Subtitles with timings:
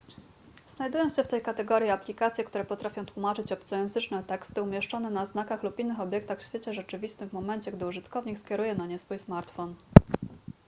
[0.65, 5.79] znajdują się w tej kategorii aplikacje które potrafią tłumaczyć obcojęzyczne teksty umieszczone na znakach lub
[5.79, 9.75] innych obiektach w świecie rzeczywistym w momencie gdy użytkownik skieruje na nie swój smartfon